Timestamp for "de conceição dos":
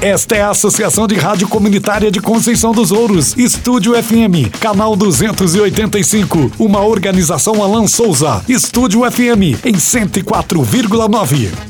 2.08-2.92